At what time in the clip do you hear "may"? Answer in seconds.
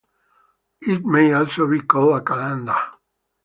1.05-1.31